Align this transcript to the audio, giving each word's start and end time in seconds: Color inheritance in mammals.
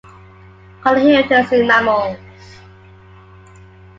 Color 0.81 0.97
inheritance 0.97 1.51
in 1.51 1.67
mammals. 1.67 2.17